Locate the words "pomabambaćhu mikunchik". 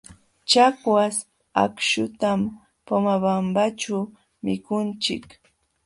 2.87-5.25